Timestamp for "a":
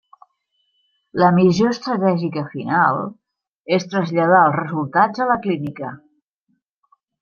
5.29-5.33